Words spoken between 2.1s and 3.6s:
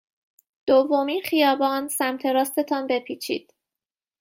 راست تان بپیچید.